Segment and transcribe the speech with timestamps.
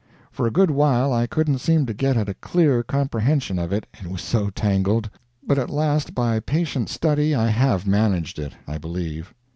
[0.31, 3.85] For a good while I couldn't seem to get at a clear comprehension of it,
[3.93, 5.11] it was so tangled.
[5.45, 9.35] But at last by patient study I have managed it, I believe.